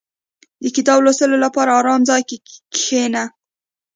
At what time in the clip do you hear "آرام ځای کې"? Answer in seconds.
1.79-2.37